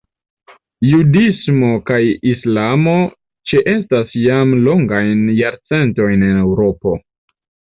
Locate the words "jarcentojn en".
5.43-6.45